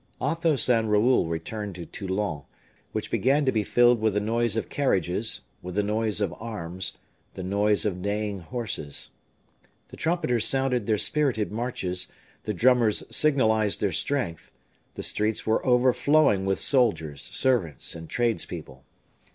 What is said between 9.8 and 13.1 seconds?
The trumpeters sounded their spirited marches; the drummers